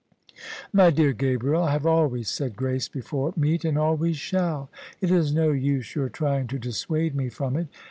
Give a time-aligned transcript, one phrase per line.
[0.73, 5.31] "My dear Gabriel, I have always said grace before meat and always shall: it Is
[5.31, 7.67] no use your trying to dissuade me from it.